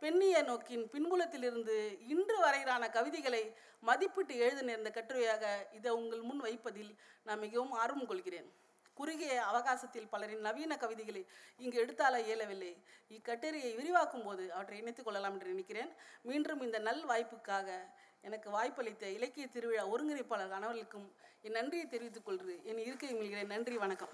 பெண்ணிய 0.00 0.36
நோக்கின் 0.42 0.84
பின்புலத்திலிருந்து 0.92 1.76
இன்று 2.06 2.36
வரையிலான 2.38 2.84
கவிதைகளை 2.90 3.42
மதிப்பிட்டு 3.86 4.34
எழுத 4.36 4.60
நேர்ந்த 4.62 4.90
கட்டுரையாக 4.90 5.44
இதை 5.72 5.90
உங்கள் 5.92 6.20
முன் 6.20 6.40
வைப்பதில் 6.40 6.92
நான் 7.22 7.38
மிகவும் 7.38 7.72
ஆர்வம் 7.72 8.06
கொள்கிறேன். 8.06 8.48
குறுகிய 8.94 9.44
அவகாசத்தில் 9.44 10.08
பலரின் 10.08 10.40
நவீன 10.40 10.76
கவிதைகளை 10.76 11.26
இங்கு 11.58 11.86
எடுத்தால 11.86 12.20
இயலவில்லை. 12.20 12.84
இக்கட்டுரையை 13.08 13.74
விரிவாக்கும் 13.74 14.22
போது 14.22 14.52
அவற்றை 14.52 14.78
இணைத்துக் 14.78 15.04
கொள்ளலாம் 15.04 15.32
என்று 15.32 15.46
நினைக்கிறேன். 15.46 15.92
மீண்டும் 16.22 16.60
இந்த 16.60 16.78
நல் 16.78 17.06
வாய்ப்புக்காக 17.06 17.68
எனக்கு 18.22 18.50
வாய்ப்பளித்த 18.50 19.08
இலக்கிய 19.08 19.46
திருவிழா 19.46 19.88
ஒருங்கிணைப்பாளர் 19.88 20.50
அனைவருக்கும் 20.50 21.14
என் 21.42 21.52
நன்றியை 21.52 21.88
தெரிவித்துக் 21.88 22.24
கொள்கிறேன். 22.24 22.64
என் 22.64 22.78
இருக்கை 22.78 23.14
மீள்கிறேன் 23.14 23.46
நன்றி 23.46 23.76
வணக்கம். 23.76 24.08